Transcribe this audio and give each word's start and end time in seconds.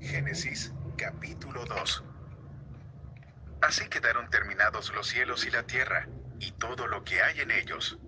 Génesis 0.00 0.72
capítulo 0.96 1.64
2 1.64 2.04
Así 3.62 3.88
quedaron 3.88 4.28
terminados 4.30 4.92
los 4.94 5.08
cielos 5.08 5.46
y 5.46 5.50
la 5.50 5.62
tierra, 5.64 6.06
y 6.38 6.52
todo 6.52 6.86
lo 6.86 7.02
que 7.02 7.22
hay 7.22 7.40
en 7.40 7.50
ellos. 7.50 7.98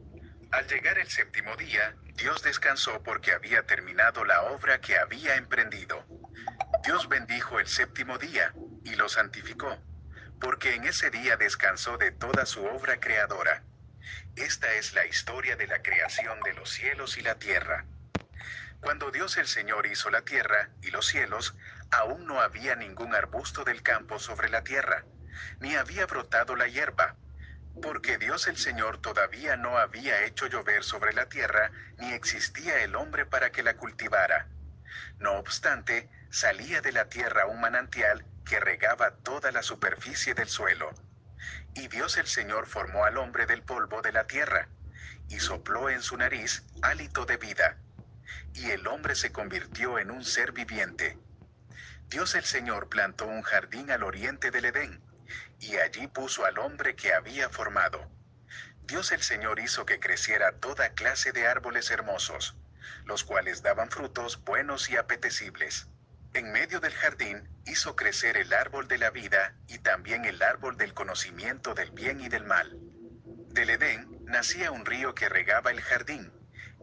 Al 0.50 0.66
llegar 0.66 0.98
el 0.98 1.08
séptimo 1.08 1.56
día, 1.56 1.96
Dios 2.14 2.42
descansó 2.42 3.02
porque 3.02 3.32
había 3.32 3.64
terminado 3.64 4.24
la 4.24 4.42
obra 4.42 4.80
que 4.80 4.98
había 4.98 5.36
emprendido. 5.36 6.04
Dios 6.84 7.08
bendijo 7.08 7.58
el 7.58 7.66
séptimo 7.66 8.18
día 8.18 8.52
y 8.84 8.94
lo 8.94 9.08
santificó, 9.08 9.78
porque 10.40 10.74
en 10.74 10.84
ese 10.84 11.10
día 11.10 11.36
descansó 11.36 11.96
de 11.96 12.12
toda 12.12 12.46
su 12.46 12.64
obra 12.64 13.00
creadora. 13.00 13.64
Esta 14.36 14.72
es 14.74 14.94
la 14.94 15.06
historia 15.06 15.56
de 15.56 15.66
la 15.66 15.82
creación 15.82 16.40
de 16.40 16.54
los 16.54 16.70
cielos 16.70 17.18
y 17.18 17.22
la 17.22 17.38
tierra. 17.38 17.84
Cuando 18.80 19.10
Dios 19.10 19.36
el 19.36 19.46
Señor 19.48 19.86
hizo 19.86 20.08
la 20.08 20.22
tierra 20.22 20.70
y 20.82 20.90
los 20.90 21.06
cielos, 21.06 21.56
aún 21.90 22.26
no 22.26 22.40
había 22.40 22.76
ningún 22.76 23.14
arbusto 23.14 23.64
del 23.64 23.82
campo 23.82 24.18
sobre 24.18 24.48
la 24.48 24.62
tierra, 24.62 25.04
ni 25.60 25.74
había 25.74 26.06
brotado 26.06 26.54
la 26.54 26.68
hierba, 26.68 27.16
porque 27.82 28.18
Dios 28.18 28.46
el 28.46 28.56
Señor 28.56 28.98
todavía 28.98 29.56
no 29.56 29.78
había 29.78 30.24
hecho 30.24 30.46
llover 30.46 30.84
sobre 30.84 31.12
la 31.12 31.28
tierra, 31.28 31.70
ni 31.98 32.12
existía 32.12 32.82
el 32.82 32.94
hombre 32.94 33.26
para 33.26 33.50
que 33.50 33.62
la 33.62 33.76
cultivara. 33.76 34.48
No 35.18 35.32
obstante, 35.32 36.08
salía 36.30 36.80
de 36.80 36.92
la 36.92 37.08
tierra 37.08 37.46
un 37.46 37.60
manantial 37.60 38.24
que 38.44 38.60
regaba 38.60 39.16
toda 39.16 39.50
la 39.52 39.62
superficie 39.62 40.34
del 40.34 40.48
suelo. 40.48 40.90
Y 41.74 41.88
Dios 41.88 42.16
el 42.16 42.26
Señor 42.26 42.66
formó 42.66 43.04
al 43.04 43.18
hombre 43.18 43.46
del 43.46 43.62
polvo 43.62 44.02
de 44.02 44.12
la 44.12 44.26
tierra, 44.26 44.68
y 45.28 45.40
sopló 45.40 45.90
en 45.90 46.02
su 46.02 46.16
nariz 46.16 46.64
hálito 46.82 47.26
de 47.26 47.36
vida. 47.36 47.76
Y 48.60 48.70
el 48.70 48.86
hombre 48.88 49.14
se 49.14 49.30
convirtió 49.30 49.98
en 49.98 50.10
un 50.10 50.24
ser 50.24 50.52
viviente. 50.52 51.16
Dios 52.08 52.34
el 52.34 52.44
Señor 52.44 52.88
plantó 52.88 53.26
un 53.26 53.42
jardín 53.42 53.90
al 53.92 54.02
oriente 54.02 54.50
del 54.50 54.64
Edén, 54.64 55.00
y 55.60 55.76
allí 55.76 56.08
puso 56.08 56.44
al 56.44 56.58
hombre 56.58 56.96
que 56.96 57.12
había 57.12 57.48
formado. 57.50 58.10
Dios 58.82 59.12
el 59.12 59.22
Señor 59.22 59.60
hizo 59.60 59.86
que 59.86 60.00
creciera 60.00 60.52
toda 60.58 60.94
clase 60.94 61.30
de 61.30 61.46
árboles 61.46 61.90
hermosos, 61.92 62.56
los 63.04 63.22
cuales 63.22 63.62
daban 63.62 63.90
frutos 63.90 64.42
buenos 64.42 64.90
y 64.90 64.96
apetecibles. 64.96 65.86
En 66.34 66.50
medio 66.50 66.80
del 66.80 66.94
jardín 66.94 67.48
hizo 67.64 67.94
crecer 67.94 68.36
el 68.36 68.52
árbol 68.52 68.88
de 68.88 68.98
la 68.98 69.10
vida 69.10 69.54
y 69.68 69.78
también 69.78 70.24
el 70.24 70.42
árbol 70.42 70.76
del 70.76 70.94
conocimiento 70.94 71.74
del 71.74 71.92
bien 71.92 72.20
y 72.20 72.28
del 72.28 72.44
mal. 72.44 72.76
Del 73.50 73.70
Edén 73.70 74.08
nacía 74.24 74.72
un 74.72 74.84
río 74.84 75.14
que 75.14 75.28
regaba 75.28 75.70
el 75.70 75.80
jardín, 75.80 76.32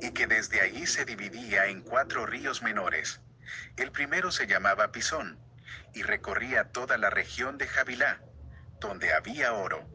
y 0.01 0.11
que 0.11 0.27
desde 0.27 0.61
allí 0.61 0.85
se 0.85 1.05
dividía 1.05 1.67
en 1.67 1.81
cuatro 1.81 2.25
ríos 2.25 2.61
menores. 2.61 3.21
El 3.77 3.91
primero 3.91 4.31
se 4.31 4.47
llamaba 4.47 4.91
Pisón, 4.91 5.39
y 5.93 6.03
recorría 6.03 6.71
toda 6.71 6.97
la 6.97 7.09
región 7.09 7.57
de 7.57 7.67
Javilá, 7.67 8.21
donde 8.79 9.13
había 9.13 9.53
oro. 9.53 9.87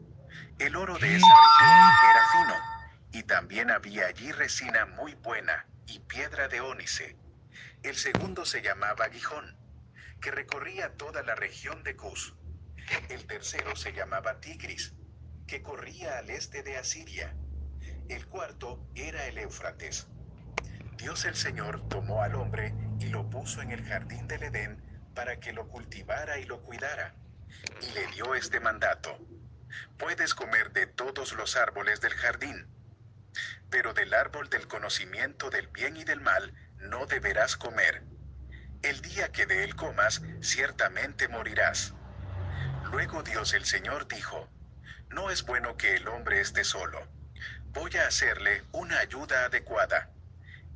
El 0.59 0.75
oro 0.75 0.97
de 0.97 1.15
esa 1.15 1.27
región 1.27 1.91
era 2.09 2.27
fino, 2.31 2.55
y 3.11 3.23
también 3.23 3.71
había 3.71 4.07
allí 4.07 4.31
resina 4.31 4.85
muy 4.85 5.15
buena 5.15 5.67
y 5.87 5.99
piedra 5.99 6.47
de 6.47 6.61
ónice. 6.61 7.17
El 7.83 7.95
segundo 7.95 8.45
se 8.45 8.61
llamaba 8.61 9.09
Gijón, 9.09 9.57
que 10.21 10.31
recorría 10.31 10.95
toda 10.97 11.23
la 11.23 11.35
región 11.35 11.83
de 11.83 11.95
Cus. 11.95 12.35
El 13.09 13.25
tercero 13.25 13.75
se 13.75 13.93
llamaba 13.93 14.39
Tigris, 14.39 14.93
que 15.47 15.61
corría 15.61 16.19
al 16.19 16.29
este 16.29 16.63
de 16.63 16.77
Asiria. 16.77 17.35
El 18.11 18.27
cuarto 18.27 18.77
era 18.93 19.25
el 19.27 19.37
Éufrates. 19.37 20.05
Dios 20.97 21.23
el 21.23 21.33
Señor 21.33 21.87
tomó 21.87 22.21
al 22.21 22.35
hombre 22.35 22.75
y 22.99 23.05
lo 23.05 23.29
puso 23.29 23.61
en 23.61 23.71
el 23.71 23.85
jardín 23.85 24.27
del 24.27 24.43
Edén 24.43 24.83
para 25.15 25.39
que 25.39 25.53
lo 25.53 25.69
cultivara 25.69 26.37
y 26.37 26.43
lo 26.43 26.61
cuidara. 26.61 27.15
Y 27.81 27.89
le 27.93 28.07
dio 28.07 28.35
este 28.35 28.59
mandato. 28.59 29.17
Puedes 29.97 30.35
comer 30.35 30.73
de 30.73 30.87
todos 30.87 31.31
los 31.31 31.55
árboles 31.55 32.01
del 32.01 32.11
jardín, 32.13 32.67
pero 33.69 33.93
del 33.93 34.13
árbol 34.13 34.49
del 34.49 34.67
conocimiento 34.67 35.49
del 35.49 35.67
bien 35.67 35.95
y 35.95 36.03
del 36.03 36.19
mal 36.19 36.53
no 36.79 37.05
deberás 37.05 37.55
comer. 37.55 38.03
El 38.81 38.99
día 38.99 39.31
que 39.31 39.45
de 39.45 39.63
él 39.63 39.77
comas, 39.77 40.21
ciertamente 40.41 41.29
morirás. 41.29 41.93
Luego 42.91 43.23
Dios 43.23 43.53
el 43.53 43.63
Señor 43.63 44.09
dijo, 44.09 44.49
No 45.07 45.31
es 45.31 45.45
bueno 45.45 45.77
que 45.77 45.95
el 45.95 46.09
hombre 46.09 46.41
esté 46.41 46.65
solo. 46.65 47.07
Voy 47.73 47.95
a 47.97 48.07
hacerle 48.07 48.63
una 48.71 48.99
ayuda 48.99 49.45
adecuada. 49.45 50.09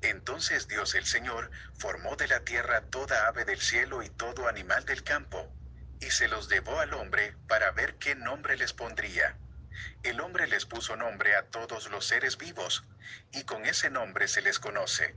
Entonces 0.02 0.68
Dios 0.68 0.96
el 0.96 1.06
Señor 1.06 1.52
formó 1.78 2.16
de 2.16 2.28
la 2.28 2.42
tierra 2.42 2.82
toda 2.82 3.28
ave 3.28 3.46
del 3.46 3.60
cielo 3.60 4.04
y 4.04 4.10
todo 4.10 4.48
animal 4.48 4.86
del 4.86 5.04
campo, 5.04 5.52
y 6.00 6.12
se 6.12 6.28
los 6.28 6.50
llevó 6.50 6.80
al 6.80 6.94
hombre 6.94 7.36
para 7.48 7.72
ver 7.72 7.96
qué 7.96 8.16
nombre 8.16 8.58
les 8.58 8.74
pondría. 8.74 9.38
El 10.04 10.22
hombre 10.22 10.48
les 10.48 10.66
puso 10.66 10.96
nombre 10.96 11.36
a 11.36 11.44
todos 11.48 11.90
los 11.90 12.06
seres 12.06 12.38
vivos, 12.38 12.84
y 13.32 13.44
con 13.44 13.66
ese 13.66 13.90
nombre 13.90 14.28
se 14.28 14.42
les 14.42 14.60
conoce. 14.60 15.16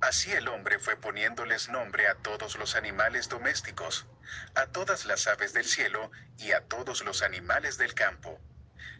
Así 0.00 0.32
el 0.32 0.48
hombre 0.48 0.78
fue 0.78 0.96
poniéndoles 0.96 1.68
nombre 1.68 2.08
a 2.08 2.14
todos 2.16 2.56
los 2.56 2.74
animales 2.74 3.28
domésticos, 3.28 4.06
a 4.54 4.66
todas 4.66 5.04
las 5.04 5.26
aves 5.26 5.52
del 5.52 5.64
cielo 5.64 6.10
y 6.38 6.52
a 6.52 6.60
todos 6.62 7.04
los 7.04 7.22
animales 7.22 7.78
del 7.78 7.94
campo. 7.94 8.40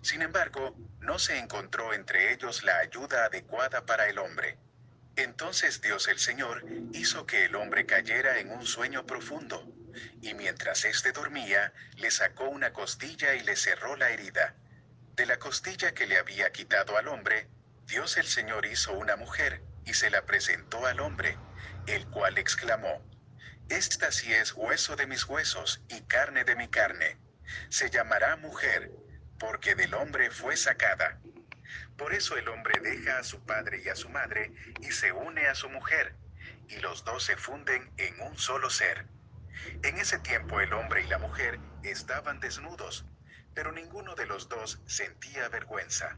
Sin 0.00 0.22
embargo, 0.22 0.76
no 1.00 1.19
se 1.19 1.38
encontró 1.38 1.94
entre 1.94 2.32
ellos 2.32 2.62
la 2.62 2.78
ayuda 2.78 3.26
adecuada 3.26 3.84
para 3.87 4.09
el 4.09 4.19
hombre. 4.19 4.59
Entonces 5.16 5.81
Dios 5.81 6.09
el 6.09 6.19
Señor 6.19 6.65
hizo 6.93 7.26
que 7.26 7.44
el 7.44 7.54
hombre 7.54 7.84
cayera 7.84 8.38
en 8.38 8.50
un 8.50 8.66
sueño 8.66 9.04
profundo, 9.04 9.66
y 10.22 10.34
mientras 10.34 10.84
éste 10.84 11.12
dormía, 11.12 11.72
le 11.97 12.10
sacó 12.10 12.48
una 12.48 12.72
costilla 12.72 13.34
y 13.34 13.43
le 13.43 13.56
cerró 13.56 13.97
la 13.97 14.10
herida. 14.10 14.54
De 15.15 15.26
la 15.26 15.38
costilla 15.38 15.93
que 15.93 16.06
le 16.06 16.16
había 16.16 16.50
quitado 16.50 16.97
al 16.97 17.09
hombre, 17.09 17.49
Dios 17.87 18.16
el 18.16 18.26
Señor 18.26 18.64
hizo 18.64 18.93
una 18.94 19.16
mujer, 19.16 19.62
y 19.84 19.94
se 19.94 20.09
la 20.09 20.25
presentó 20.25 20.87
al 20.87 21.00
hombre, 21.00 21.37
el 21.87 22.06
cual 22.09 22.38
exclamó, 22.38 23.03
Esta 23.69 24.10
sí 24.12 24.32
es 24.32 24.54
hueso 24.54 24.97
de 24.97 25.06
mis 25.06 25.26
huesos 25.26 25.82
y 25.88 26.00
carne 26.03 26.44
de 26.44 26.56
mi 26.56 26.69
carne. 26.69 27.19
Se 27.69 27.91
llamará 27.91 28.37
mujer, 28.37 28.91
porque 29.42 29.75
del 29.75 29.92
hombre 29.94 30.30
fue 30.30 30.56
sacada. 30.56 31.19
Por 31.98 32.14
eso 32.14 32.36
el 32.36 32.48
hombre 32.48 32.78
deja 32.80 33.19
a 33.19 33.25
su 33.25 33.44
padre 33.44 33.82
y 33.84 33.88
a 33.88 33.97
su 33.97 34.08
madre 34.08 34.53
y 34.80 34.92
se 34.92 35.10
une 35.10 35.48
a 35.48 35.56
su 35.56 35.69
mujer, 35.69 36.14
y 36.69 36.76
los 36.76 37.04
dos 37.04 37.25
se 37.25 37.36
funden 37.36 37.91
en 37.97 38.20
un 38.20 38.38
solo 38.38 38.70
ser. 38.70 39.04
En 39.82 39.98
ese 39.98 40.20
tiempo 40.20 40.60
el 40.60 40.72
hombre 40.72 41.02
y 41.02 41.08
la 41.08 41.19
mujer 41.19 41.58
estaban 41.82 42.38
desnudos, 42.38 43.04
pero 43.52 43.72
ninguno 43.72 44.14
de 44.14 44.26
los 44.26 44.48
dos 44.48 44.81
sentía 44.86 45.48
vergüenza. 45.48 46.16